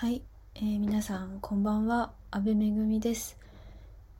[0.00, 0.22] はい、
[0.54, 2.12] えー、皆さんこんばんは。
[2.30, 3.36] 阿部めぐみです。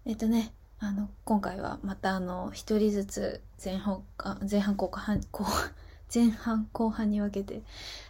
[0.07, 4.03] えっ、とねあの今回はまたあの一人ずつ前半
[4.51, 5.47] 前半後半後
[6.13, 7.63] 前半後半に分けて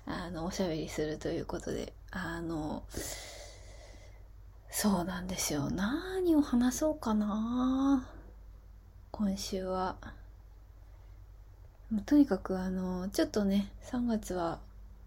[0.07, 2.85] あのおしゃべりするということであの
[4.71, 5.69] そうなんですよ。
[5.69, 8.09] 何を話そうかな。
[9.11, 9.97] 今週は。
[12.07, 14.59] とにかくあのちょっとね3月は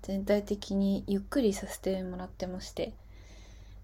[0.02, 2.94] 全体的にゆっくりさせてもらってまして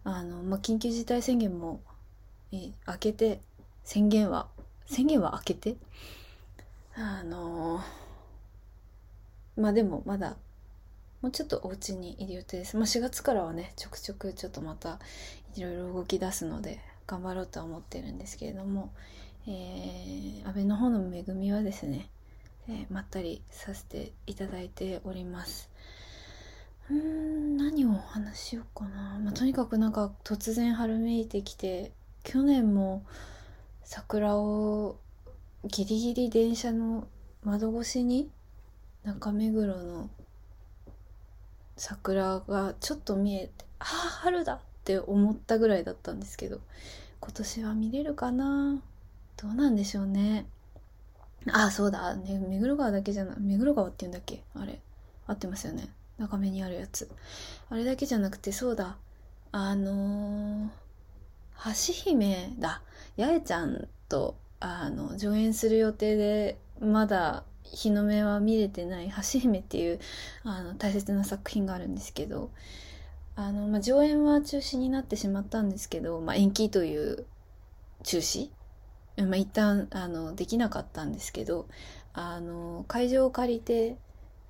[0.03, 1.81] あの、まあ、緊急事態宣言も
[2.51, 3.41] え開けて
[3.83, 4.47] 宣言は
[4.85, 5.75] 宣言は開けて
[6.95, 7.81] あの
[9.55, 10.37] まあでもまだ
[11.21, 12.77] もうちょっとお家にいる予定です。
[12.77, 14.99] まあ、4月からはねちょくちょくちょっとまた
[15.55, 18.93] いろいろ動き出すので頑張ろうとは思ってるんですけれども、
[19.47, 22.07] えー、安倍の方の恵みはですね、
[22.69, 25.69] えー、まったりさせていただいております。
[26.89, 27.57] うん。
[27.57, 31.91] 何をお話しようかな、まあ、とにかくなんか突然春めいてきて
[32.23, 33.03] 去年も
[33.83, 34.97] 桜を
[35.65, 37.07] ギリギリ電車の
[37.43, 38.29] 窓越しに
[39.03, 40.09] 中目黒の
[41.75, 46.59] 桜がちょっと見えてああ春だって思ったぐらいだったんですけど
[47.19, 48.81] 今年は見れるかな。
[49.35, 50.45] どうなんでしょうね。
[51.51, 54.43] ああそうだ、ね、目黒川だけじゃない目黒川って言うんだっけ？
[54.55, 54.79] あれ
[55.27, 55.89] 合ってますよね。
[56.17, 57.09] 中目にあるやつ。
[57.69, 58.97] あれだけじゃなくてそうだ。
[59.51, 62.81] あのー、橋姫だ。
[63.17, 69.99] 八重ちゃんとあの上演する予定でまだ日の目は見れてない橋姫っていう
[70.43, 72.49] あの大切な作品があるんですけど
[73.35, 77.25] あの、まあ、上演は中止になってしまったんですけど、まあ、延期という
[78.03, 78.49] 中止、
[79.17, 81.67] まあ、一旦あのできなかったんですけど
[82.13, 83.97] あの会場を借りて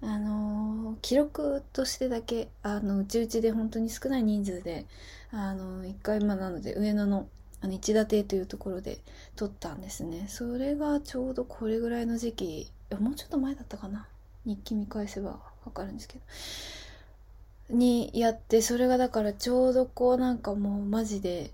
[0.01, 4.85] あの記録としてだけあのうちうちで本当に少ない人数で
[5.31, 7.27] あの1回まなので上野の
[7.59, 8.99] あの一田亭というところで
[9.35, 10.27] 撮ったんですね。
[10.27, 14.07] それがちょうどこれぐらいの時期もうちょっと前だったかな？
[14.45, 16.19] 日記見返せばわかるんですけ
[17.69, 17.75] ど。
[17.75, 21.51] にやってそれがだからちょうどこうなんかもうマジで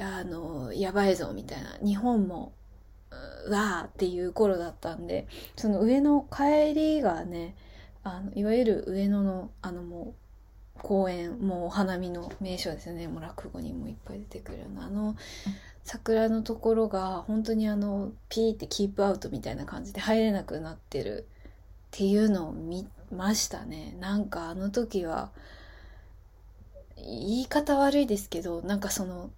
[0.00, 1.76] あのやばいぞみたいな。
[1.84, 2.52] 日本も
[3.46, 5.26] うわーっていう頃だったんで
[5.56, 7.56] その上の帰りがね
[8.02, 10.14] あのいわゆる上野のあのも
[10.76, 13.06] う公園もうお花見の名所ですよね。
[13.08, 15.16] もう落語にもいっぱい出てくるようなあの
[15.84, 23.96] 桜のところが本当にあのピーってキープアウトみたいな感じで入れなくなってるっていうのを見ましたね。
[24.00, 25.30] なんかあの時は
[26.96, 29.30] 言い方悪いですけどなんかその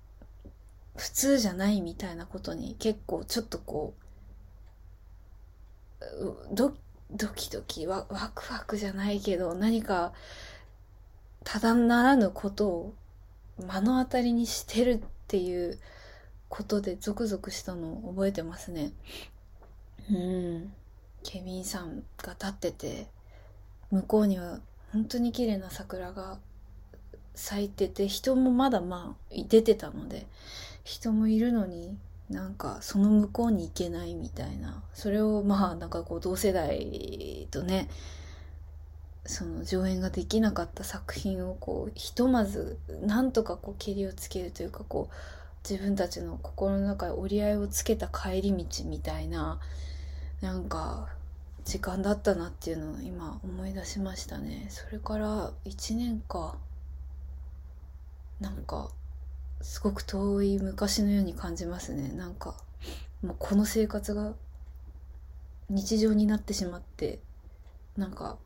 [0.96, 3.94] 普通じゃないみたいなことに結構ちょっとこ
[6.00, 6.74] うド
[7.14, 10.12] ドキドキワワクワクじゃないけど何か
[11.44, 12.94] ただならぬことを
[13.58, 15.78] 目の当たりにしてるっていう
[16.48, 18.92] ことでゾクゾクしたのを覚えてますね。
[20.10, 20.72] うん。
[21.22, 23.06] ケビンさんが立ってて
[23.90, 24.58] 向こうには
[24.92, 26.38] 本当に綺麗な桜が
[27.34, 30.26] 咲いてて人もまだまあ出てたので
[30.84, 31.96] 人もいるのに
[32.30, 34.82] なんかその向こうに行けないみたいな。
[34.94, 37.88] それをまあなんかこう同世代とね
[39.26, 49.60] その上演ができなかった作品をこうひとまずなんとかこうけりをつけるというかこう自分たちの心の中で折り合いをつけた帰り道みたいな
[50.40, 51.08] なんか
[51.64, 54.66] 時間だったなっていうのを今思い出しましたね。
[54.70, 56.56] それから1年か。
[58.40, 58.90] なんか
[59.62, 62.08] すごく遠い昔のように感じますね。
[62.08, 62.56] なんか
[63.22, 64.34] もうこの生活が
[65.68, 67.20] 日常になってしまって
[67.96, 68.36] なんか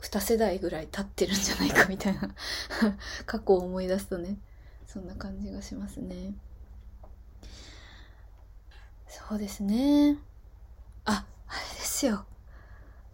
[0.00, 2.34] 2世代ぐらい経ってるんじゃないか みたいな
[3.24, 4.36] 過去を思い出すとね
[4.86, 6.34] そんな感じがしますね。
[9.08, 10.18] そうですね。
[11.06, 12.26] ああれですよ。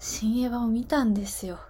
[0.00, 1.60] 新エヴァを見たんですよ。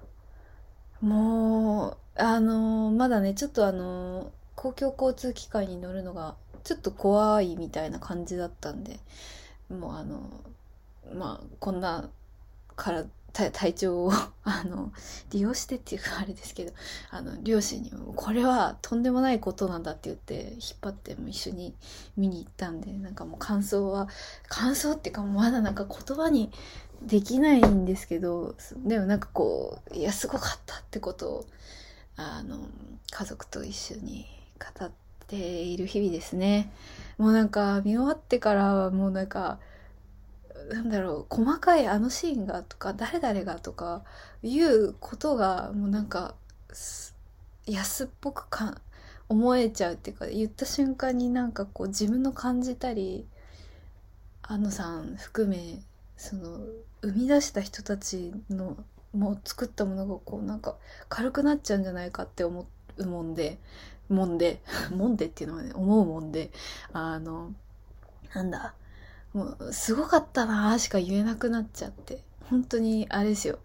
[1.02, 9.00] もうあのー、まだねちょっとあのー公共交通機関に乗るのがちょっと怖いみたいな感じだったんで
[9.68, 10.22] もうあの
[11.12, 12.08] まあこんな
[12.76, 14.12] から体調を
[14.44, 14.92] あの
[15.30, 16.72] 利用してっていうかあれですけど
[17.10, 21.74] あの両親にもこれはとんでもないことなんだって言って引っ張っても一緒に
[22.16, 24.08] 見に行ったんでなんかもう感想は
[24.46, 26.52] 感想っていうかまだなんか言葉に
[27.02, 31.46] できないんですけどでもなんかこういやすごかったってことを
[32.14, 32.68] あの
[33.10, 34.41] 家族と一緒に
[34.78, 34.90] 語っ
[35.26, 36.72] ている日々ですね。
[37.18, 39.58] もうなんか見終わってからはもうなんか
[40.70, 44.02] なんだろう細かいあのシーンがとか誰々がとか
[44.42, 46.34] いうことがもうなんか
[47.66, 48.80] 安っぽくか
[49.28, 53.26] 思えちゃうっていうか言った瞬間になんかこう自分の感じたり
[54.42, 55.80] 安野さん含め
[56.16, 56.60] その
[57.02, 58.76] 生み出した人たちの
[59.12, 60.76] もう作ったものがこうなんか
[61.08, 62.66] 軽くなっちゃうんじゃないかって思
[62.98, 63.58] うもんで
[64.12, 64.62] もんで
[64.94, 66.52] もんでっていうのはね思うもんで
[66.92, 67.52] あの
[68.34, 68.74] なんだ
[69.32, 72.22] もうすごかったなーしか言えなくなっちゃって。
[72.52, 73.60] 本当にあれですよ。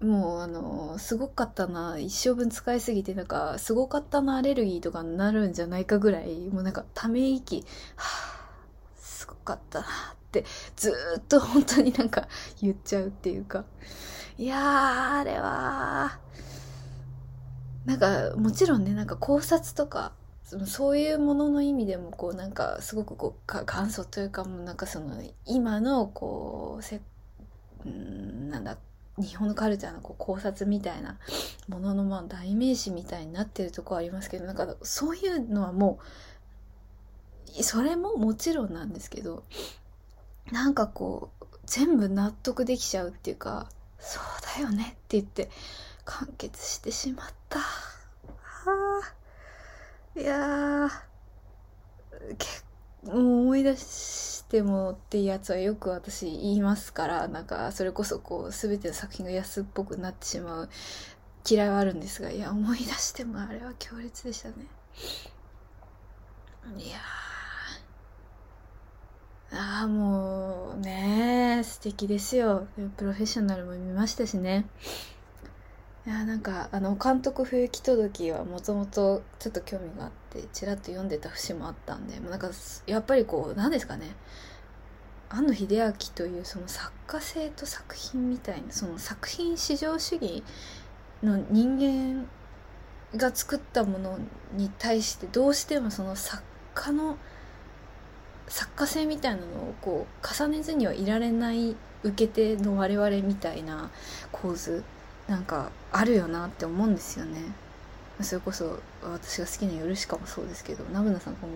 [0.00, 7.64] もうあのすごかったな一生分使いすぎてなんかすごかったなアレルギーとかになるんじゃないかぐらいもうなんかため息
[7.96, 9.88] はあすごかったなっ
[10.30, 10.44] て
[10.76, 12.28] ずーっと本当になんか
[12.62, 13.64] 言っちゃうっていうか。
[14.38, 16.18] いやーあれは
[17.88, 20.12] なんかもちろんねなんか考察とか
[20.66, 27.00] そういうものの意味でもこうなんかすごくこう元祖というかもうなんかその今のこうせ
[27.86, 28.76] んなんだ
[29.16, 31.18] 日本のカルチャーのこう考察みたいな
[31.66, 35.98] もののまあ代名詞みたいになってるとこありますけどなんかそういうのはも
[37.58, 39.44] うそれももちろんなんですけど
[40.52, 44.22] なんかこう全部納得できちゃうっていうかそう
[44.58, 45.48] だよねって言って
[46.04, 47.58] 完結してしまった。
[47.60, 49.02] は
[50.16, 50.90] あ、いやー
[52.36, 52.68] 結
[53.06, 60.68] 思い出してもっていうやつはよく私言いますからなんかそれこそこう全ての作品が安っぽくなってしまう
[61.48, 64.54] 嫌いはあるんですがいや思い出してもあれは強烈でしたね。
[66.76, 66.98] いや
[69.52, 72.66] ああもうね素敵ですよ。
[72.96, 74.66] プロフェッショナルも見ましたしね。
[76.08, 82.48] いやなんかあの監督不行き届はもともとちょっと興味があってちらっと読んでた節もあったんでもうなんか
[82.86, 84.16] やっぱりこう何ですかね。
[85.28, 90.42] 庵野秀明というその作家性と作品みたいなその作品至上主義
[91.22, 92.26] の人間
[93.14, 94.18] が作ったもの
[94.54, 96.42] に対してどうしてもその作
[96.74, 97.18] 家の
[98.46, 103.90] 作家性みたいなのをこう重ねずにはいられない受け手の我々みたいな
[104.32, 104.82] 構図
[105.28, 107.40] なんかあるよなって思うんですよね。
[108.20, 111.50] それこそ私が好きな「夜しか」もそうですけどナブナさんがもう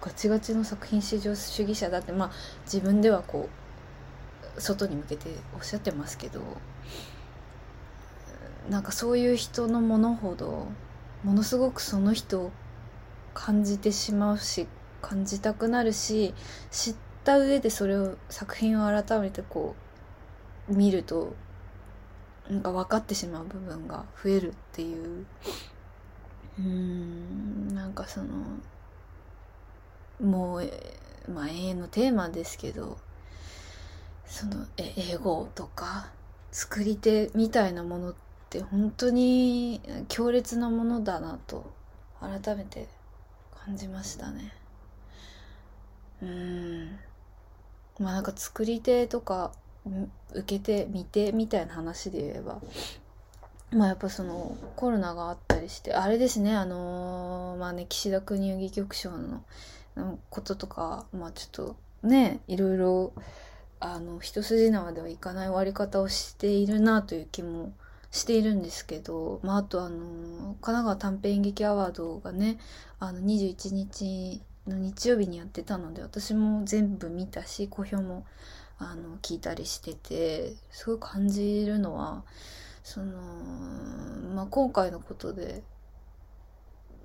[0.00, 2.30] ガチガチの作品至上主義者だってまあ
[2.64, 3.48] 自分ではこ
[4.56, 6.40] う外に向けておっしゃってますけど
[8.70, 10.68] なんかそういう人のものほど
[11.24, 12.52] ものすごくその人を
[13.34, 14.68] 感じてしまうし
[15.02, 16.34] 感じたくなるし
[16.70, 19.74] 知った上でそれを作品を改めてこ
[20.68, 21.34] う見ると
[22.48, 25.26] なんか分かってしまう部分が増えるっていう。
[26.58, 28.26] うんなんかその
[30.22, 30.70] もう
[31.30, 32.96] まあ永遠のテーマですけど
[34.24, 36.08] その英語とか
[36.50, 38.14] 作り手みたいなものっ
[38.48, 41.70] て本当に強烈なものだなと
[42.20, 42.88] 改めて
[43.64, 44.52] 感じましたね。
[46.22, 46.98] うん。
[47.98, 49.52] まあなんか作り手とか
[50.34, 52.60] 受けてみてみたいな話で言えば。
[53.72, 59.42] まあやっぱそのコロナがあったりしてあれですねあのー、まあね岸田国遊戯局長の
[60.30, 63.12] こととかまあちょっとねいろいろ
[63.80, 67.72] あの一筋縄ではいかない終わり方をしているなという気も
[68.10, 72.58] しているんですけど、まあ、あとあの神奈川短編演劇アワードがね
[72.98, 78.24] あの21日の日曜日にやってたので私も全部見たし好評も
[78.78, 82.24] あの聞いたりしててすごい感じるのは
[82.82, 83.12] その、
[84.34, 85.62] まあ、今回のことで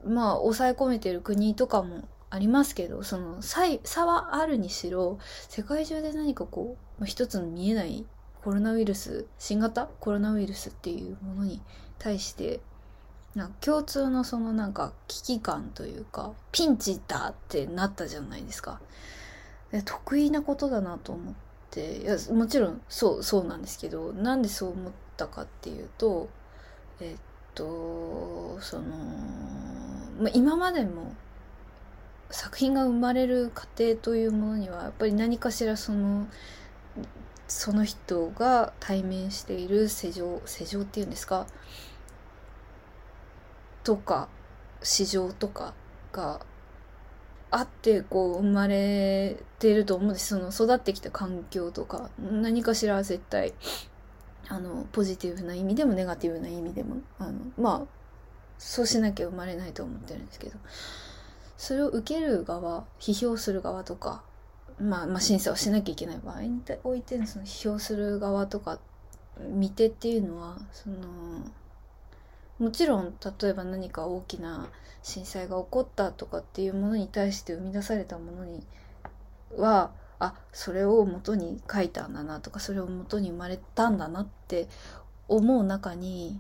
[0.06, 8.06] まあ抑え込めてる国とかもありますけどその差はあるにしろ世界中で何かこう一つの見えない
[8.44, 9.88] コロナウイルス新型？
[10.00, 11.62] コロナウイルスっていうものに
[12.00, 12.60] 対して
[13.36, 18.82] なんか共通のそのなんか危機感というかピンチだってなったじゃないですか。
[19.86, 21.34] 得意なことだなと思っ
[21.72, 26.30] っていやもちろんそうそうなんですけどなんでそう思ったかっていうと
[27.00, 27.22] えっ
[27.56, 28.84] とその、
[30.20, 31.16] まあ、今までも
[32.30, 36.28] 作品が生まれる過程というものにはやっぱり何かしらその
[37.48, 41.48] その人が対面している世情世情っていうんですか
[43.84, 44.28] とか
[44.84, 45.74] 市場とか
[46.12, 46.42] が
[47.51, 50.27] あってこう生まれてると思うんです。
[50.27, 53.53] その育ってきた環境とか何かしら絶対
[54.48, 57.88] あのポジティブな意味でもネガティブな意味でもあのまあ
[58.58, 60.58] そうしなきゃ生まれないと思ってるんですけど。
[61.62, 64.24] それを受ける側批評する側とか、
[64.79, 68.79] まあ、まあ審査をしなきゃいけない場合においてその批評する側とか
[69.48, 70.98] 見てっていうのはその
[72.62, 74.70] もちろん例えば何か大きな
[75.01, 78.63] 震災が起こったとかっていうものに対して生み出されたものに
[79.58, 79.89] は
[80.20, 84.68] あそれを元に書いたんだなとかそれを元に生まれたんだなって
[85.27, 86.39] 思う中に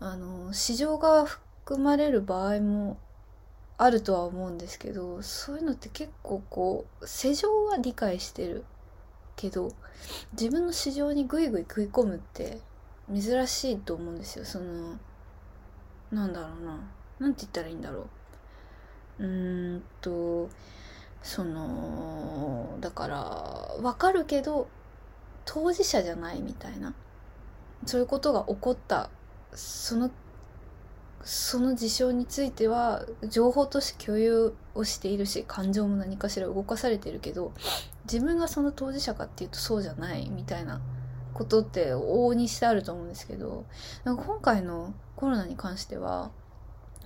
[0.00, 2.96] あの市場が含まれる場合も
[3.76, 8.64] あるとは思うんですけどそういうのって結構こう世情は理解してる
[9.36, 9.72] けど
[10.32, 12.58] 自分の市場にグイグイ食い込むって
[13.14, 14.46] 珍しいと思うんですよ。
[14.46, 14.98] その
[16.12, 16.78] なんだろうな。
[17.18, 18.06] なんて言ったらいいんだろ
[19.18, 19.24] う。
[19.24, 20.48] うーんと
[21.22, 23.16] そのだから
[23.82, 24.68] わかるけど
[25.44, 26.94] 当事者じゃないみたいな。
[27.86, 29.10] そういうことが起こった。
[29.54, 30.10] その
[31.24, 37.52] その事象については情報として共有をしているし感情も何かしら動かされてるけど
[38.04, 40.80] 自分がその当事者かっていうとそうじゃないみたいな
[41.42, 43.66] ことって往々にしてあると思うんですけど
[44.04, 46.30] なんか今回のコロナに関しては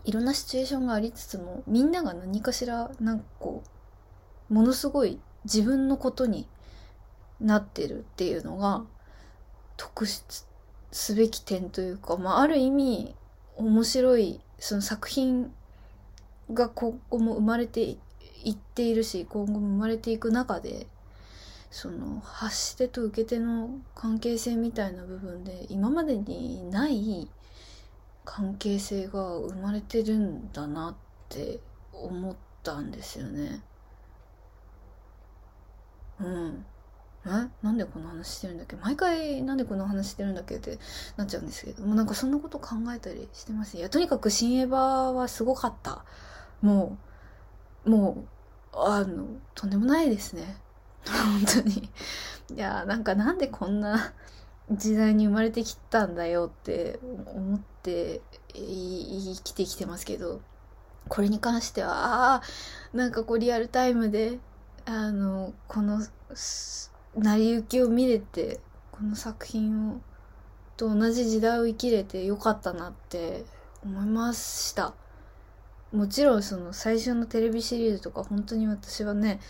[0.05, 3.64] いろんなシチュエーションがありつつもみんなが何かしらなんかこ
[4.50, 6.47] うものすごい自分のことに
[7.40, 8.85] なってるっていうのが
[9.76, 10.21] 特筆
[10.93, 13.14] すべき点というか、まあ、ある意味
[13.57, 15.52] 面白いその作品
[16.52, 17.99] が今後も生まれてい
[18.50, 20.87] っているし今後も生まれていく中で
[21.70, 27.28] その発し手と受け手の関係性みたいな部分で今までにない
[28.25, 30.94] 関係性が生まれてるんだなっ
[31.28, 31.61] て
[31.92, 33.62] 思ったんですよね。
[36.20, 36.64] うん。
[37.26, 37.28] え？
[37.62, 38.76] なんでこの話してるんだっけ？
[38.76, 40.78] 毎回なんでこの話してるんだっけって
[41.16, 43.76] なっちゃうんですけどもうなんかそんなこと考えたりしてます？
[43.76, 46.04] いやとにかく新エヴァはすごかった。
[46.62, 46.96] も
[47.85, 48.25] うも
[48.73, 50.56] うあのとんでもないですね。
[51.13, 51.91] 本当に。
[52.55, 54.13] いやなんかなんでこんな
[54.71, 58.21] 時代に生まれてきたんだよって思って
[58.53, 60.41] 生きてきてますけど
[61.09, 62.43] これに関してはああ
[62.93, 64.39] なんかこうリアルタイムで
[64.85, 66.01] あのこの
[67.17, 68.61] 成り行きを見れて
[68.93, 70.01] この作品を
[70.77, 73.45] と同じ時代を生きれてよかったなって
[73.83, 74.95] 思いました。
[75.93, 79.41] もちろんその最初のテレビシリーズとか本当に私はね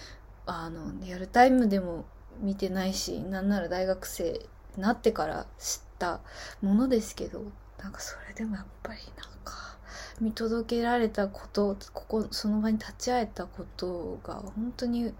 [0.46, 2.04] あのリアルタイムでも
[2.40, 4.40] 見てないしなんなら大学生
[4.76, 6.20] になってから知った
[6.62, 7.42] ものですけど
[7.82, 9.76] なんかそれでもやっぱりなんか
[10.20, 15.12] 見届けられたことここその場に立ち会えたことが本当に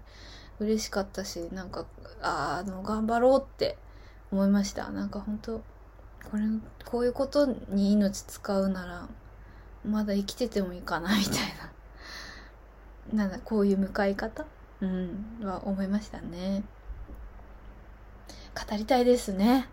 [0.59, 1.85] 嬉しかったしなんか
[2.21, 3.77] あの頑張ろうって
[4.31, 4.89] 思いました。
[4.89, 5.61] なんか本当
[6.29, 6.43] これ
[6.85, 9.07] こういうことに命使うなら
[9.85, 11.71] まだ生きててもいいかなみたいな。
[13.13, 14.45] なんだこういう向かい方
[14.81, 16.63] うんは思いましたね
[18.69, 19.67] 語りたいですね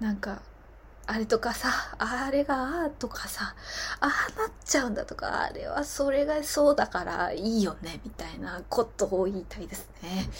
[0.00, 0.42] なんか
[1.06, 3.54] あれとかさ、あれがあとかさ、
[4.00, 10.30] ああなっちゃうんだとか、あれはそれがそうだからいいよね、みたいなことを言いたいですね。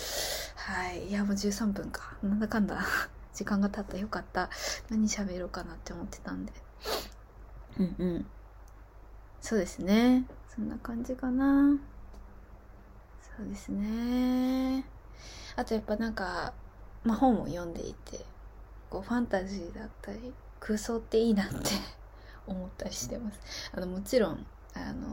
[0.56, 1.08] はい。
[1.08, 2.16] いや、もう13分か。
[2.22, 2.78] なんだかんだ。
[3.34, 4.48] 時間が経ったよかった。
[4.88, 6.52] 何喋ろうかなって思ってたんで。
[7.78, 8.26] うんうん。
[9.42, 10.24] そうですね。
[10.54, 11.76] そんな感じかな。
[13.36, 14.84] そうですね。
[15.56, 16.52] あとやっぱなんか、
[17.02, 18.24] まあ、本を読んでいて、
[18.90, 21.54] こうファンタジーだったり、空想っていいなって
[22.46, 23.40] 思ったりしてます。
[23.72, 25.08] あのもちろんあの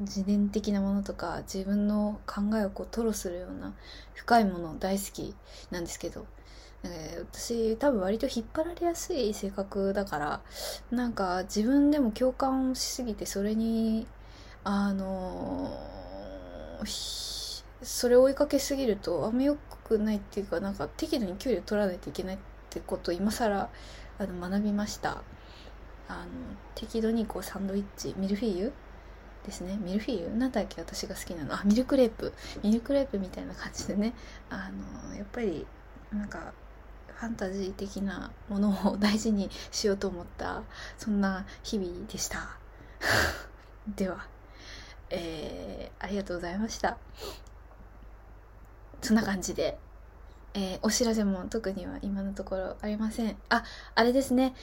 [0.00, 3.74] 自伝的なものとか自分の考えをこう吐露するような
[4.14, 5.34] 深いもの大好き
[5.70, 6.26] なんですけど、
[7.32, 10.40] 私多分割と引っ張られやすい性格だから
[10.90, 14.06] なんか自分でも共感しすぎてそれに
[14.64, 15.70] あの
[17.82, 22.38] それを追いかけすぎるとあんま良くないっていうかなんか適度に距離を取らないといけないっ
[22.70, 23.68] てことを今更
[24.18, 25.22] あの学びました。
[26.08, 26.30] あの
[26.74, 28.72] 適度にこうサンドイッチミルフィーユ
[29.44, 29.78] ですね。
[29.82, 30.36] ミルフィーユ？
[30.36, 31.54] なんだっけ私が好きなの。
[31.54, 32.32] あミルクレープ。
[32.62, 34.12] ミルクレープみたいな感じでね。
[34.50, 34.70] あ
[35.08, 35.66] のやっぱり
[36.12, 36.52] なんか
[37.08, 40.62] ファンタジー的なものを大事にしようと思った
[40.98, 42.56] そんな日々でした。
[43.96, 44.26] では
[45.10, 46.96] えー、ありがとうございました。
[49.02, 49.78] そんな感じで
[50.54, 53.36] えー、お知らせも特には今のところありません。
[53.48, 54.54] あ、あれですね。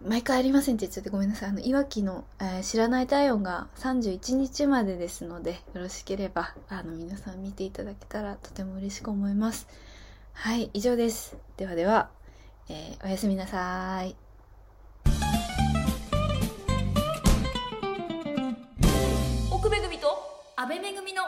[0.00, 1.48] 毎回ありませんって言っちゃってごめんなさい。
[1.50, 9.66] あの、いわきの、えー、知らない体温が31日までですので、よろしければ、あの、皆さん見ていただけたらとても嬉しく思います。
[10.32, 11.36] はい、以上です。
[11.56, 12.10] ではでは、
[12.68, 14.16] えー、おやすみなさい。
[19.50, 20.06] 奥めぐみと
[20.56, 21.22] 安倍めぐみの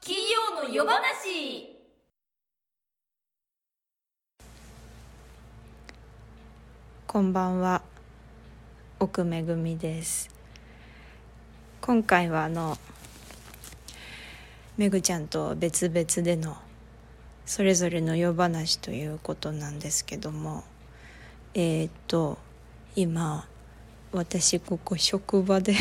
[0.00, 1.73] 金曜の夜話
[7.14, 7.80] こんばんは。
[8.98, 10.28] 奥めぐみです。
[11.80, 12.76] 今回はあの
[14.76, 16.56] めぐちゃんと別々での
[17.46, 20.64] それぞれの夜話ということなんですけども
[21.54, 22.36] えー、と
[22.96, 23.46] 今
[24.10, 25.76] 私ここ職場で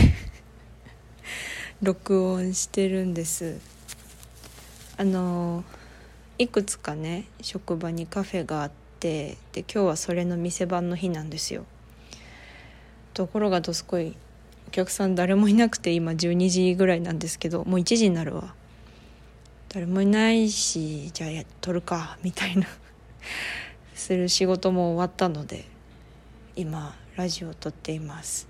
[1.82, 3.60] 録音してるんです。
[4.98, 5.64] あの
[6.38, 11.66] いくつかね職場にカフェがあってで今日はそれの店番の日なんですよ。
[13.14, 14.16] ところがどすこい
[14.70, 18.56] お客さん誰もいなくて今12時ぐらいなんですけどもう1時になるわ。
[19.68, 22.66] 誰もいないしじゃあ撮るかみたいな。
[23.94, 25.66] する仕事も終わったので
[26.56, 28.48] 今ラジオを撮っています。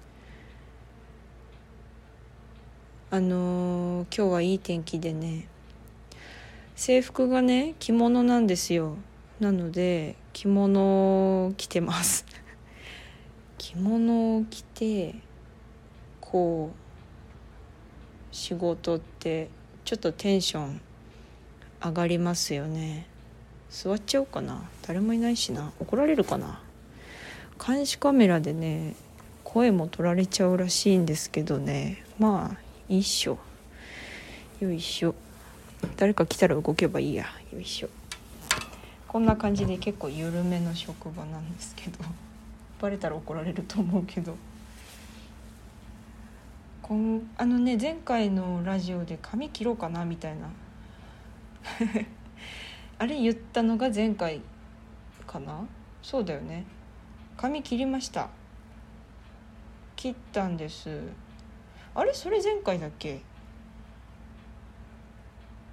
[3.10, 5.48] あのー、今日はいい天気でね
[6.75, 8.98] 制服がね着物なんですよ。
[9.43, 12.25] なので着物を着てます。
[13.59, 15.15] 着物を着て
[16.21, 19.50] こう仕事って
[19.83, 20.81] ちょっとテンション
[21.83, 23.05] 上がりますよね。
[23.69, 24.63] 座っちゃおうかな。
[24.88, 25.73] 誰もいないしな。
[25.81, 26.62] 怒られるかな。
[27.65, 28.95] 監視カメラでね
[29.43, 32.01] 声も取られちゃうらしいんですけどね。
[32.17, 32.57] まあ
[32.88, 33.38] いいっしょ。
[34.62, 35.13] よいしょ。
[35.97, 37.25] 誰か来たら動けばいいや。
[37.51, 37.89] よいしょ。
[39.13, 42.00] こんな感じで結構緩めの職場なんですけど
[42.82, 44.36] バレたら怒られると思うけど。
[46.82, 50.50] こんあのね前回のラジオで髪切ろうかなみたいな。
[52.98, 54.41] あれ言ったのが前回
[55.27, 55.63] かな？
[56.01, 56.65] そうだよね。
[57.38, 58.29] 髪切りました。
[59.96, 61.01] 切ったんです。
[61.93, 63.22] あれそれ前回だっけ？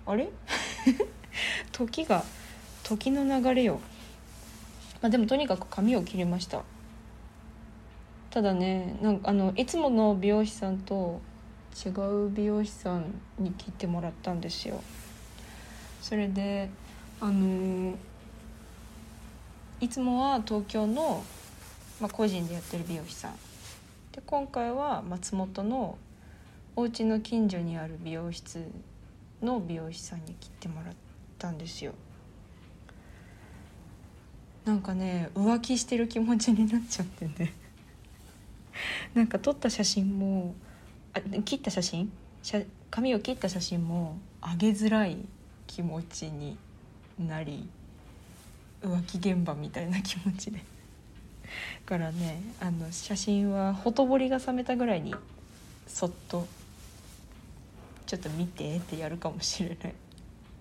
[0.04, 0.28] あれ？
[1.72, 2.22] 時が
[2.90, 3.78] 時の流れよ。
[5.00, 6.62] まあでもとにかく髪を切りました。
[8.30, 11.20] ただねなんかあのいつもの美容師さんと
[11.86, 13.04] 違う美容師さん
[13.38, 14.82] に切ってもらったんですよ。
[16.02, 16.68] それで
[17.20, 17.94] あのー、
[19.80, 21.22] いつもは東京の、
[22.00, 23.36] まあ、個人でやってる美容師さん。
[24.10, 25.96] で今回は松本の
[26.74, 28.68] お家の近所にある美容室
[29.40, 30.94] の美容師さんに切ってもらっ
[31.38, 31.92] たんですよ。
[34.64, 37.52] なんかね浮気してる気持ちになっちゃってね
[39.14, 40.54] なんか撮った写真も
[41.12, 42.12] あ切った写真？
[42.90, 45.16] 髪を切った写真も上げづらい
[45.66, 46.56] 気持ちに
[47.18, 47.68] なり
[48.82, 50.62] 浮気現場みたいな気持ちで。
[51.84, 55.14] からねあの写真はほとぼりが冷めたぐらいに
[55.88, 56.46] そっと
[58.06, 59.94] 「ちょっと見て」ってやるかもしれない。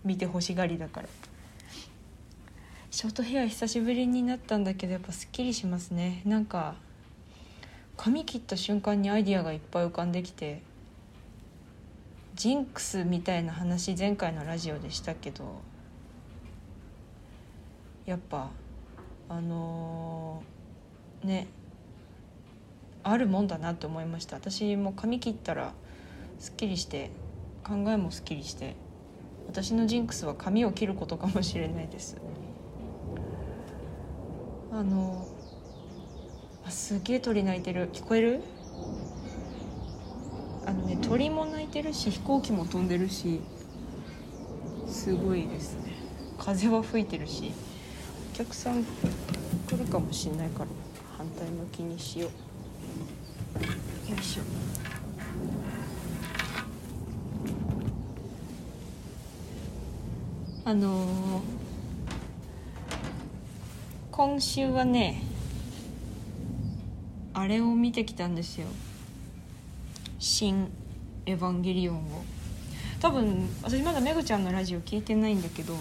[0.04, 1.10] 見てほしがりだから。
[3.00, 6.22] ショートヘア久しぶりになったんだけどやっぱすっきりしますね。
[6.26, 6.76] なんか
[7.96, 10.62] 髪切った瞬間にアイディアがいっぱい浮かんできて
[12.36, 15.62] ジンクスみたいな話前回のラジオでしたけど
[18.06, 18.50] やっぱ
[19.30, 21.48] あのー、ね
[23.04, 24.36] あるもんだなって思いました。
[24.36, 25.72] 私も髪切ったら
[26.38, 27.12] すっきりして
[27.64, 28.76] 考えもすっきりして
[29.48, 32.18] 私のジンクスは髪を切ることかもしれないです。
[34.72, 35.28] あの
[36.66, 37.90] あすげえ鳥鳴いてる。
[37.92, 38.42] 聞こえる？
[40.66, 43.42] あのね鳥も鳴いてるし飛行機も飛んでるし
[44.88, 45.94] すごいですね。
[46.38, 47.52] 風は吹いてるし
[48.34, 48.88] お客さん来
[49.78, 50.68] るかもしんないから
[51.18, 54.12] 反対向きにしよう。
[54.12, 54.44] よいしょ。
[60.66, 61.42] あのー、
[64.20, 65.24] 今週はね
[67.34, 68.68] あれを見てきたんですよ
[70.20, 70.70] 「新
[71.26, 72.24] エヴァンゲリオン」を。
[73.00, 75.74] 多分私まだめぐちゃんのラジオ聞いてないんだけど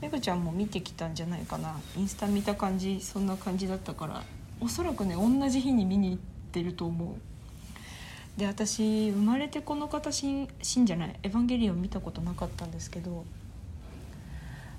[0.00, 1.74] めぐちゃんも見てきたんじゃないかな。
[1.96, 4.22] インスタ見た感じそんな感じだったから。
[4.60, 6.18] おそらくね同じ日に見に行っ
[6.52, 8.38] てると思う。
[8.38, 13.24] で私生まれてこの方新新じゃない「エヴァンゲリオン」見たことなかったんですけど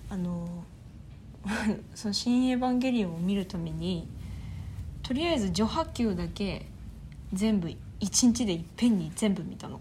[0.10, 0.64] あの
[1.96, 4.08] その「新エヴァンゲリオン」を見るために
[5.04, 6.66] とりあえず序波球だけ
[7.34, 9.80] 全部一日でいっぺんに全部見たの。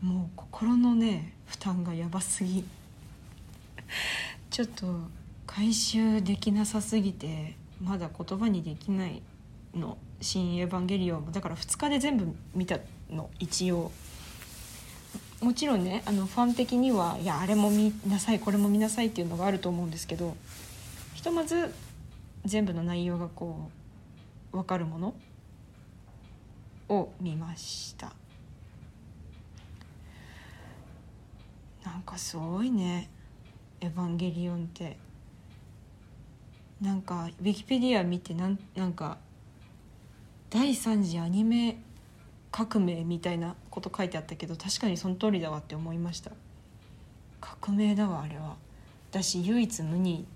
[0.00, 2.64] もう心のね負担がやばすぎ。
[4.50, 5.08] ちょっと
[5.46, 9.22] 回収できなさすぎてまだ言葉にできない
[9.74, 11.32] の「新エヴァンゲリオン」も。
[11.32, 12.78] だから2日で全部見た
[13.10, 13.90] の一応。
[15.40, 20.36] もちろんねあのファン的にはいやあれも見なさいこれも見なさいっていうのがあると思うんですけど
[21.14, 21.74] ひとまず
[22.44, 23.70] 全部の内容がこ
[24.52, 25.14] う分かるもの
[26.88, 28.12] を見ました。
[31.84, 33.08] なんかすごいね
[33.80, 34.96] 「エヴァンゲリオン」って。
[36.80, 39.18] なんかウィキペディア見てなんなんか
[40.48, 41.76] 第3次アニメ
[42.50, 46.32] 革命みたいなこと書いてあったけど確かにその通りだわって思いました。
[47.40, 48.56] 革命だわあれは。
[49.12, 50.26] だし唯一無二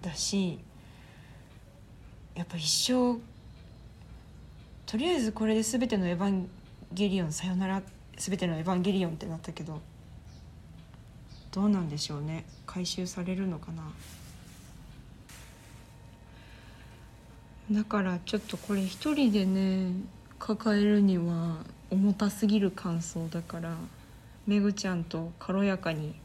[0.00, 0.58] だし
[2.34, 3.20] やっぱ一生
[4.86, 6.48] とりあえずこれで全ての「エヴァン
[6.92, 7.82] ゲリオンさよなら
[8.16, 9.80] 全てのエヴァンゲリオン」ってなったけど
[11.52, 12.46] どうなんでしょうね。
[12.66, 13.82] 回収されるのかな。
[17.70, 19.92] だからちょっとこれ一人でね
[20.44, 23.76] 抱えるには重たすぎる感想だから
[24.44, 26.16] めぐちゃんと軽やかに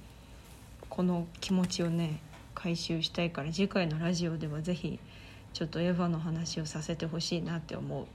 [0.90, 2.20] この気持ちをね
[2.56, 4.98] 回収したいから次回のラジオではぜひ
[5.54, 8.06] ちょっとエヴァの話をさせてほしいなって思う。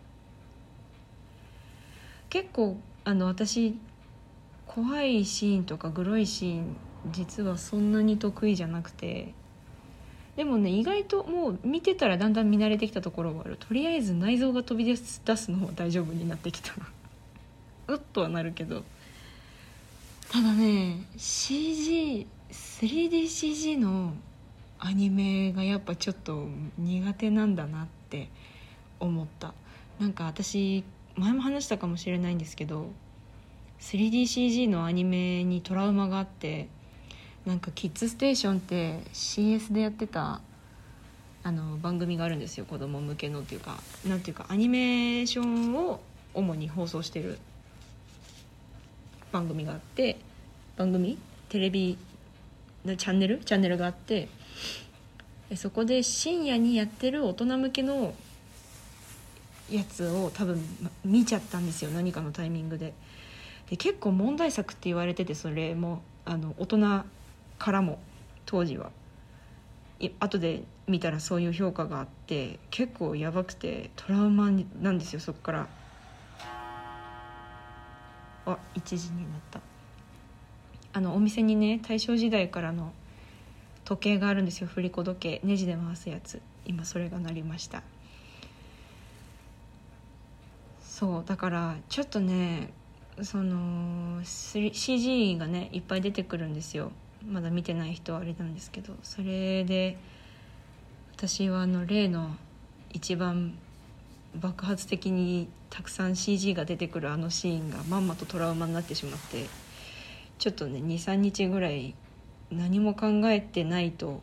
[2.30, 3.78] 結構あの私
[4.66, 6.76] 怖いシーンとかグロいシーン
[7.12, 9.34] 実はそんなに得意じゃなくて
[10.36, 13.56] でもね意外ともう見てたらだんだん見慣れてきたところはある。
[13.58, 16.72] とりあえず内臓が飛び出す出すのは大丈夫になってきた。
[17.88, 18.84] うっとはなるけど。
[20.30, 24.14] ただね CG3DCG の
[24.78, 28.28] アニメがやっぱちょっと苦手なんだなって
[28.98, 29.52] 思った。
[30.00, 30.84] なんか私
[31.16, 32.90] 前も話したかもしれないんですけど
[33.80, 36.68] 3DCG のアニメにトラウマがあって
[37.46, 40.40] なんかキッズステーションって CS でやってた
[41.42, 42.64] あの番組があるんですよ。
[42.64, 46.00] 子供向けのっていうかなんていうかアニメーションを
[46.34, 47.38] 主に放送してる
[49.32, 50.18] 番組があって
[50.76, 51.18] 番組？
[51.48, 51.98] テレビ？
[52.84, 53.38] のチャンネル？
[53.38, 54.28] チャンネルがあって
[55.56, 58.14] そこで深夜にやってる大人向けの
[59.70, 60.60] やつを多分
[61.04, 61.90] 見ちゃったんですよ。
[61.90, 62.94] 何かのタイミングで。
[63.68, 67.04] で結構問題作って言われててそれもあの大人
[67.62, 68.00] からも
[68.44, 68.90] 当時は。
[70.18, 75.68] 後で見たらそういう評価があって結構やばくてトラウマなんですよそっから。
[78.46, 79.60] あ1時になった。
[80.92, 82.92] あのお店にね大正時代からの
[83.84, 85.40] 時計があるんですよ振り子時計。
[85.44, 86.42] ネジで回すやつ。
[86.66, 87.84] 今それが鳴りました。
[90.80, 92.72] そうだからちょっとね
[93.22, 96.90] その CG がねいっぱい出てくるんですよ。
[97.26, 99.96] まだ見てない人はあれなんですけどそれで
[101.16, 102.30] 私はあの例の
[102.92, 103.56] 一番
[104.34, 109.46] 爆発的にたくさん CG が出てくるあのシーンがまんまとトラウマになってしまって
[110.38, 111.94] ちょっとね23日ぐらい
[112.50, 114.22] 何も考えてないと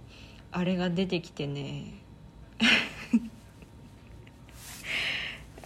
[0.52, 1.94] あれが出てきてね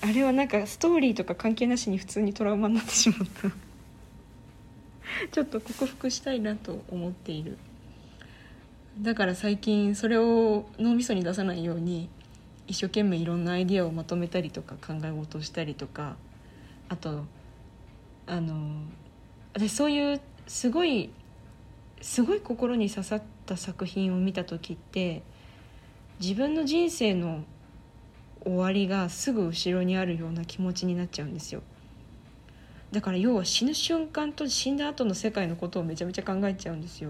[0.01, 3.72] あれはなんかストーリーとか関係なしに普通にトラウマになってしまった。
[5.31, 7.57] ちょっと克服したいなと思っている。
[9.01, 12.09] だから最近それを脳みそに出さないように
[12.67, 16.15] 一生懸命いろんなアイディアをまとめたりとか考え事をしたりとか
[16.89, 17.25] あと
[18.27, 18.83] あの
[19.53, 21.09] 私そういうすごい
[22.01, 25.23] すごい心に刺さった作品を見た時って
[26.19, 27.43] 自分の人生の
[28.43, 31.63] 終わりがすぐ後ろにあるような気持ちになっちゃうんですよ。
[32.93, 37.09] だから要は死ぬ瞬間と死んだ後の世界のことをめちゃめちゃ考えちゃうんですよ。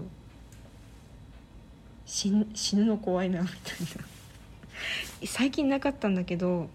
[2.06, 3.56] 死死ぬの怖いなみたい
[3.98, 5.26] な。
[5.26, 6.70] 最近なかったんだけど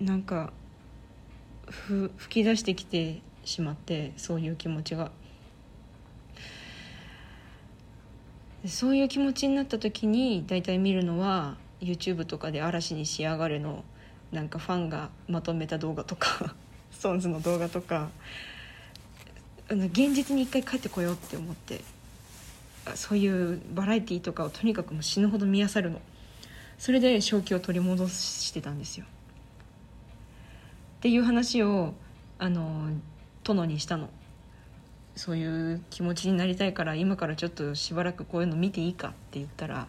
[0.00, 0.52] なんか
[1.68, 5.10] ふ吹き出してきてしまってそういう気持ちが。
[8.66, 13.82] そういう気持ちになった時に大体見るのは YouTube とかで「嵐に仕上がれ」の
[14.30, 16.54] なんかファンがまとめた動画とか。
[16.98, 18.08] SixTONES の動画とか
[19.68, 21.82] 現実に一回帰ってこようって思って
[22.94, 26.00] そういうバラエティーとかをとにかくもう死ぬほど見漁るの。
[26.78, 29.04] それで正気を取り戻してたんですよ。
[29.04, 31.92] っていう話を
[32.38, 32.88] あの
[33.44, 34.08] 殿にしたの。
[35.16, 39.88] そういう気持ちになりたいから今からちょっとしばらくこういうの見ていいかって言ったら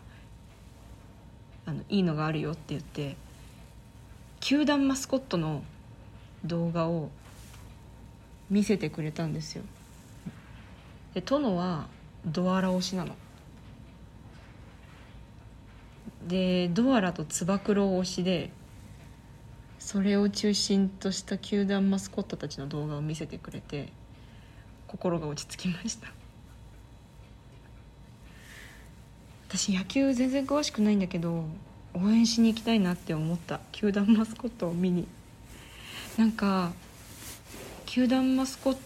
[1.67, 3.15] あのいいのがあるよって言って
[4.39, 5.61] 球団マスコットの
[6.45, 7.09] 動画を
[8.49, 9.63] 見せてくれたんですよ。
[11.13, 11.87] で殿は
[12.25, 13.15] ドアラ推しなの。
[16.27, 18.51] でドアラとつば九郎推しで
[19.79, 23.91] それを中心とした球団マスコットたちの動画を見せてくれて
[24.87, 26.07] 心が落ち着きました。
[29.47, 31.45] 私野球全然詳しくないんだけど
[31.95, 35.07] 応援しに行きたいなって思った球団マスコットを見に。
[36.19, 36.73] なんか
[37.85, 38.77] 球団マスコッ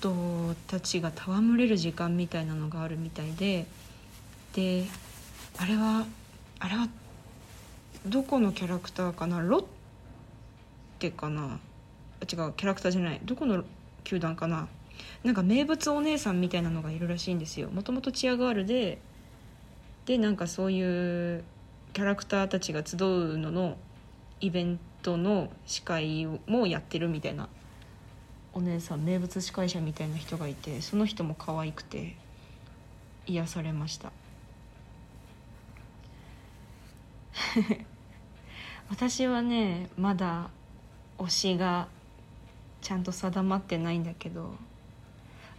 [0.00, 3.64] トたちが戯れる時間みたいなのがあるみたいで
[4.54, 4.86] で
[5.56, 6.04] あれは
[6.58, 6.88] あれは
[8.06, 9.38] どこのキャラクターかな？
[9.40, 9.64] ロッ
[10.98, 11.60] テかな？
[12.20, 13.20] あ違うキャラクターじゃない。
[13.24, 13.62] どこの
[14.02, 14.66] 球団かな？
[15.22, 17.70] なんか名物お姉さんみたいなのがいるらしいんですよ。
[17.70, 18.98] もともとチアガールで
[20.06, 21.44] でなんかそういう
[21.92, 23.76] キャラクターたちが集うのの
[24.40, 27.48] イベントの司会もやってるみたいな。
[28.52, 32.16] お姉さん名物司会者みたいな人がいてその人も可愛くて
[33.26, 34.12] 癒されました。
[38.90, 40.50] 私はねまだ
[41.18, 41.88] 推しが
[42.80, 44.54] ちゃんと定まってないんだけど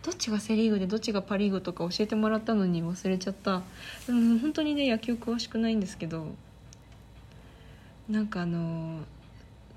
[0.04, 3.62] どっちがセ・リーグでどっちがパ・リーグとか教えてもらったのに忘れちゃった。
[4.10, 6.34] うん本当にね野球詳しくないんですけど
[8.10, 9.06] なんかあの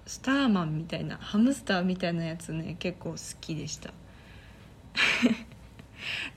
[0.07, 3.93] スターマンみたいなハムスターみたいなやつね結構好きでした。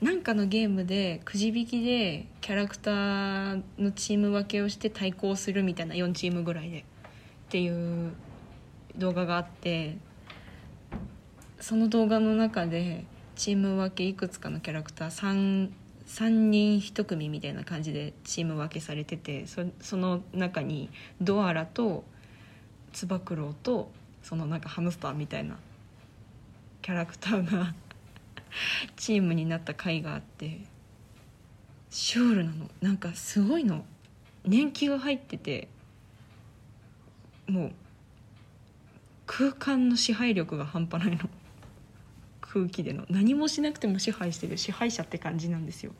[0.00, 6.84] なんかのゲームでくじ引きでキャラクターのチーム分けをして対抗するみたいな4チームぐらいで。
[7.48, 8.12] っていう
[8.96, 9.96] 動画があって
[11.60, 13.04] その動画の中で
[13.36, 15.70] チーム分けいくつかのキャラクター 3,
[16.06, 20.90] 3人1組みたいな感じでチーム分けされててそその中に
[21.22, 22.04] ドアラと
[22.92, 23.90] つば九郎と
[24.22, 25.56] そのなんかハムスターみたいな
[26.82, 27.74] キャラクターが
[28.96, 30.60] チームになった回があって
[31.90, 32.70] シュールなの。
[32.82, 33.84] なんかすごいの。
[34.44, 35.68] 年季が入ってて
[37.46, 37.72] もう
[39.26, 41.28] 空間の支配力が半端ないの。
[42.40, 43.04] 空気での。
[43.08, 45.92] 何もしなくても支配してる支配者って感じなんですよ。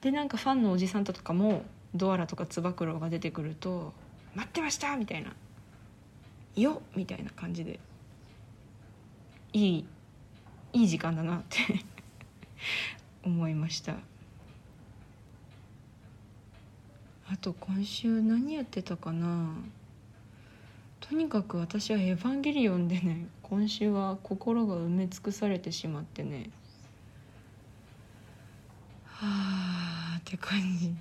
[0.00, 1.64] でなんかファンのおじさんとかも
[1.94, 3.92] ドアラとかつば九郎が出てくると
[4.34, 5.34] 「待ってました!」みたいな
[6.56, 7.78] 「よ!」みたいな感じで
[9.52, 9.86] いい
[10.72, 11.58] いい時間だなって
[13.24, 13.96] 思いました
[17.28, 19.54] あと今週何やってたかな
[21.00, 26.50] とにかく私は「エヴァンゲリオン」でね今週は心が埋め尽くされてしまってね
[29.04, 30.94] はあって感じ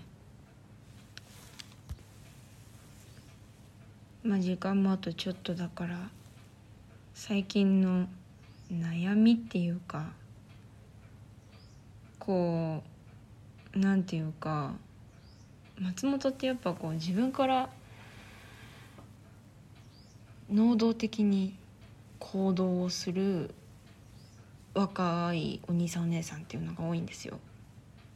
[4.24, 6.10] まあ時間もあとちょっとだから
[7.14, 8.08] 最近の
[8.72, 10.12] 悩みっていうか
[12.20, 12.84] こ
[13.76, 14.74] うなんていうか
[15.80, 17.70] 松本ってやっぱこう自分から
[20.52, 21.56] 能動的に
[22.20, 23.56] 行動をする
[24.76, 27.40] 若いお兄さんお姉さんっていうのが多いんですよ。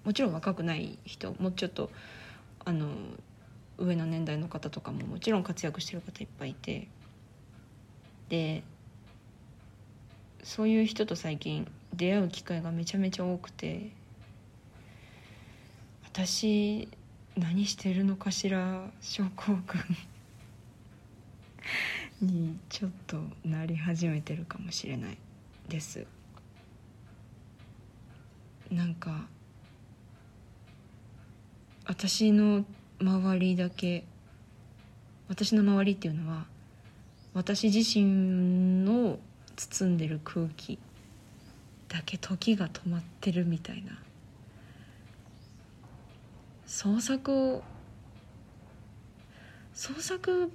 [0.03, 1.89] もちろん若くない人もうちょっと
[2.63, 2.89] あの
[3.77, 6.87] 上の年代の方とかももちろん活躍してる方いっぱいいて。
[8.29, 8.63] で
[10.43, 13.91] そういう人と最近出会う機会がめちゃめちゃ多くて。
[16.03, 16.87] 私
[17.35, 18.89] 何してるのかしら？
[19.01, 19.81] 症候群。
[22.21, 25.17] にちょっとなり始めてるかもしれない
[25.67, 26.05] です。
[28.71, 29.27] なんか
[31.85, 32.65] 私の
[32.99, 34.05] 周りだけ
[35.27, 36.45] 私の周りっていうのは
[37.33, 39.19] 私自身の
[39.55, 40.79] 包んでる空気
[41.89, 43.97] だけ時が止まってるみたいな。
[46.65, 47.63] 創作を
[49.73, 50.51] 創作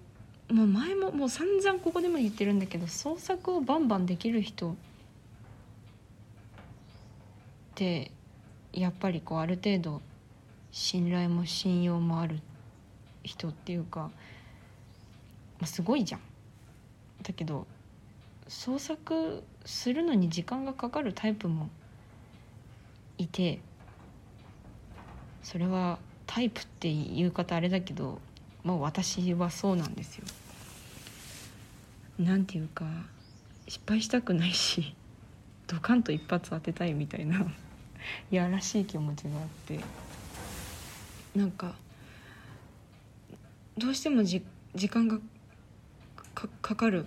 [0.51, 4.75] もう前ももう散々ここでも言ってるんだけど創作をバンバンできる人っ
[7.75, 8.11] て
[8.73, 10.03] やっぱりこうある程度
[10.73, 12.41] 信頼も信用もある
[13.23, 14.11] 人っていうか、ま
[15.63, 16.21] あ、すごいじゃん。
[17.23, 17.67] だけど
[18.49, 21.69] 創作するのに時間がかかるタイプも
[23.19, 23.61] いて
[25.43, 28.19] それはタイプって言う方あれだけど
[28.65, 30.25] まあ私はそうなんですよ。
[32.19, 32.85] なんていうか
[33.67, 34.95] 失敗したくないし
[35.67, 37.47] ドカンと一発当てたいみたいな
[38.31, 39.81] いやらしい気持ちがあって
[41.35, 41.75] なんか
[43.79, 44.43] どうしてもじ
[44.75, 45.19] 時間が
[46.35, 47.07] かかる。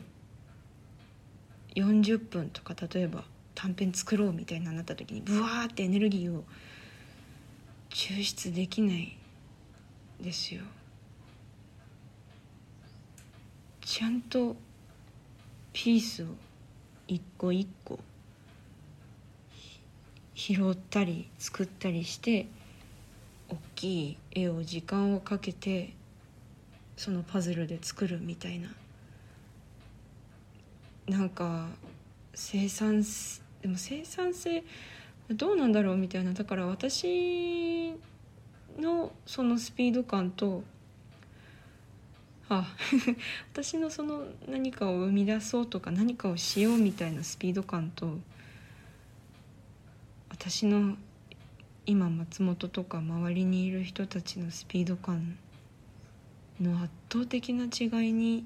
[1.75, 3.23] 40分とか例えば
[3.55, 6.43] 短編作ろうみたいななった時にブワーってエネルギーを
[7.89, 9.17] 抽出できない
[10.21, 10.61] ですよ。
[13.81, 14.55] ちゃんと
[15.73, 16.27] ピースを
[17.07, 17.99] 一個一個
[20.35, 22.47] 拾ったり作ったりして
[23.53, 25.93] 大きい絵を時間をかけて
[26.97, 28.69] そのパズルで作るみたいな。
[31.07, 31.67] なんか
[32.33, 33.03] 生産
[33.61, 34.63] でも生産性
[35.29, 36.33] どうなんだろうみたいな。
[36.33, 37.93] だから私
[38.79, 40.63] のそのスピード感と
[42.49, 42.75] あ
[43.51, 48.17] 私のその何かを生み出そうとか何かをしようみたいなスピード感と
[50.29, 50.97] 私の
[51.85, 55.37] 今松本とか周りにいる人たちのスピード感
[56.61, 58.45] の圧倒的な違いに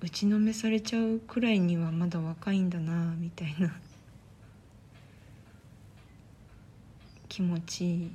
[0.00, 3.76] 打ちのめされちゃうくらいにはまだ若いんだなみたいな。
[7.28, 8.10] 気持ち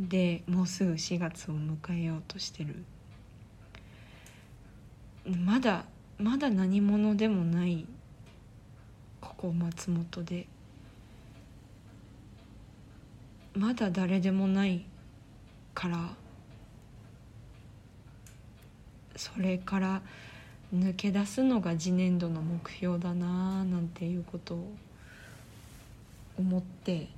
[0.00, 2.84] でもうすぐ4月を迎えようとしてる。
[5.44, 5.84] まだ
[6.18, 7.86] まだ何者でもない
[9.20, 10.46] ここ松本で。
[13.54, 14.84] まだ誰でもない
[15.74, 16.14] から
[19.16, 20.00] それから
[20.74, 24.72] 抜け出すのが次年度の目標だなあなんていうことを
[26.38, 27.08] 思って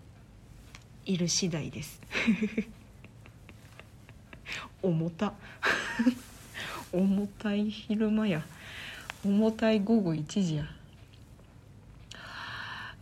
[1.07, 2.01] いる次第です。
[4.83, 5.35] 重た。
[6.92, 8.44] 重たい昼間や。
[9.25, 10.64] 重たい午後1時や。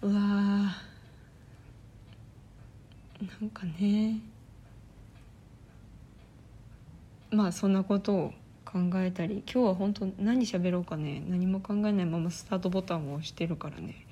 [0.02, 0.91] うわ
[3.22, 4.18] なんかね。
[7.30, 11.22] まあそんなことを考えたり今日は本当何喋ろうかね。
[11.28, 14.06] 何も考えないままスタートボタンを押してるからね。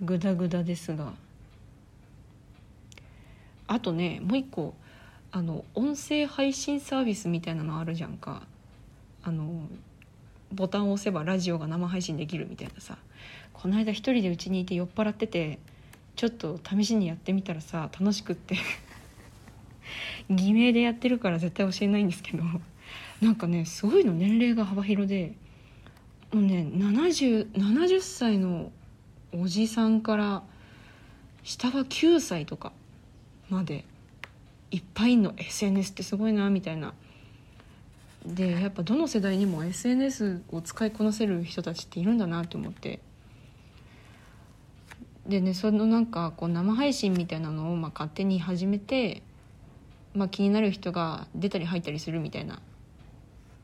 [0.00, 1.14] グダグダですが。
[3.66, 4.74] あとねもう一個
[5.32, 8.42] あの音声配信サービスみたいなのあるじゃんか。
[9.24, 9.66] あの
[10.52, 12.98] ボタンを押せばラジオが生配信できるみたいなさ。
[13.52, 15.58] この間一人でうちにいて酔っ払ってて
[16.16, 18.56] ちょっと試しにやってみたらさ楽しくって。
[20.30, 22.44] 偽名でやってるから絶対教えないんですけど。
[23.20, 25.34] なんかねすごいの年齢が幅広で。
[26.32, 28.72] もうね 70, 70歳の
[29.32, 30.42] おじさんから
[31.42, 32.72] 下は9歳とか
[33.50, 33.84] まで
[34.70, 36.94] いっぱいの SNS ってすごいなみたいな。
[38.24, 43.00] でやっぱどの世代にも SNS を使いこなせる人たちっているんだなって思って。
[45.26, 49.22] でねそのなんかこう生配信みたいなのをまあ勝手に始めて、
[50.14, 52.60] まあ、気になる人が出たり入ったりするみたいな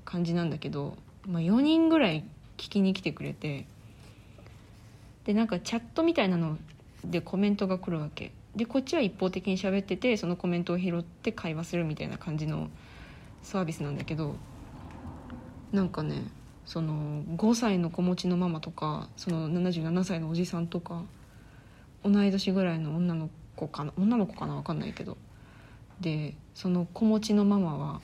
[0.05, 2.25] 感じなんだけど、まあ、4人ぐらい
[2.57, 3.67] 聞きに来てくれて
[5.25, 6.59] でなんかチャットみたいなの
[7.05, 8.33] でコメントが来るわけ。
[8.57, 12.71] でこっちは一方的に喋っててそのコメントを拾って会話するみたいな感じの
[13.43, 14.35] サービスなんだけど
[15.71, 16.23] なんかね
[16.65, 21.05] その5歳の子持ちのママとかその77歳のおじさんとか
[22.05, 25.17] 同い年ぐらいの女の子かな女の子かな分かんないけど。
[26.01, 28.01] でその子持ちのママは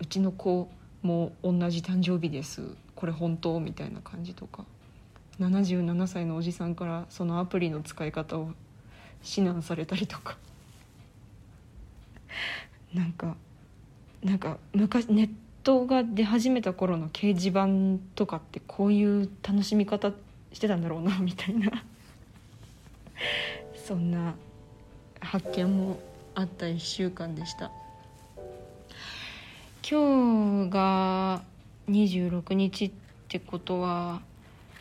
[0.00, 0.68] うちの子
[1.02, 2.62] も同じ誕生日です。
[2.94, 4.64] これ本当みたいな感じとか。
[5.40, 8.52] 77歳のおじさんからそのアプリの使い方を
[9.22, 10.36] 指南されたりとか。
[12.94, 13.36] なんか
[14.22, 15.30] なんか昔ネッ
[15.62, 20.12] トが出始めた頃の掲示板とかってこういう楽しみ方
[20.52, 21.84] してたんだろうなみたいな。
[23.86, 24.34] そんな
[25.20, 25.98] 発見も
[26.34, 27.70] あった1週間でした。
[29.88, 31.42] 今日が
[31.88, 32.90] 26日っ
[33.28, 34.20] てことは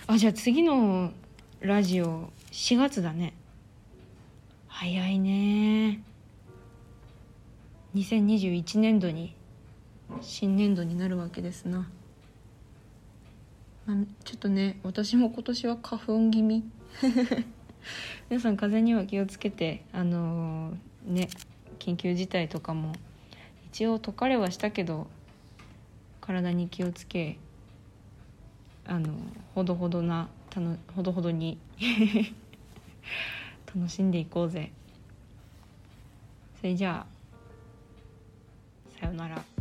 [0.07, 1.11] あじゃあ次の
[1.59, 3.33] ラジオ4月だね。
[4.67, 6.03] 早いね。
[7.95, 9.33] 2021年度に
[10.21, 11.87] 新年度になるわけですな、
[13.85, 13.95] ま、
[14.25, 16.63] ちょっとね私も今年は花粉気味。
[18.29, 21.29] 皆さん風邪には気をつけてあのー、ね
[21.79, 22.93] 緊急事態とかも
[23.67, 25.07] 一応解かれはしたけど
[26.21, 27.37] 体に気をつけ
[28.85, 29.13] あの
[29.53, 31.57] ほどほどなたのほどほどに
[33.73, 34.71] 楽しんでいこうぜ。
[36.61, 39.54] それじゃあさよなら。